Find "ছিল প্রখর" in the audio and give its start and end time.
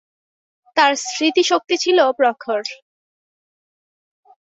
1.77-2.61